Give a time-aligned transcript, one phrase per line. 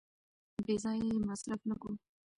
[0.65, 1.93] بې ځایه یې مصرف نه کړو.